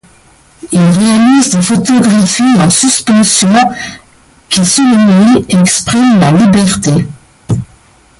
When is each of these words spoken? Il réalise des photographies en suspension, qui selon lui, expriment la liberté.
Il 0.71 0.79
réalise 0.81 1.51
des 1.51 1.61
photographies 1.61 2.59
en 2.59 2.71
suspension, 2.71 3.53
qui 4.49 4.65
selon 4.65 5.35
lui, 5.35 5.45
expriment 5.47 6.19
la 6.19 6.31
liberté. 6.31 7.05